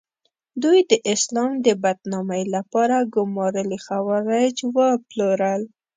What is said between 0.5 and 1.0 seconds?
دوی د